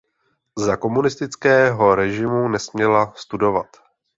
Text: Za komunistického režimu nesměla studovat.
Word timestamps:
Za 0.57 0.77
komunistického 0.77 1.95
režimu 1.95 2.47
nesměla 2.47 3.13
studovat. 3.15 3.67